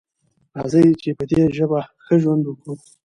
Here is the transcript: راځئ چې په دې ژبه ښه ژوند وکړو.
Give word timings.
راځئ 0.57 0.87
چې 1.01 1.09
په 1.17 1.23
دې 1.29 1.41
ژبه 1.57 1.79
ښه 2.03 2.15
ژوند 2.21 2.43
وکړو. 2.45 2.73